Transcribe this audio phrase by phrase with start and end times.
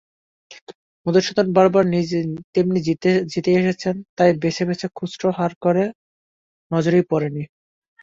[1.05, 1.83] মধুসূদন বরাবর
[2.53, 2.79] তেমনি
[3.29, 5.85] জিতেই এসেছে– তাই বেছে বেছে খুচরো হার কারো
[6.71, 7.43] নজরেই পড়েনি।